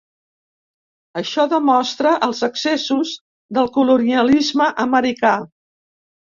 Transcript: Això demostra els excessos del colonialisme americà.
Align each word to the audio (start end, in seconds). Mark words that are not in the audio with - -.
Això 1.21 1.45
demostra 1.51 2.15
els 2.29 2.41
excessos 2.49 3.13
del 3.59 3.71
colonialisme 3.79 4.73
americà. 4.89 5.39